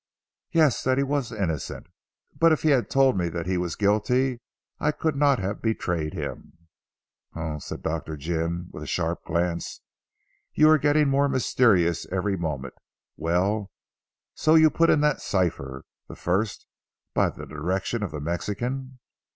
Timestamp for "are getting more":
10.71-11.29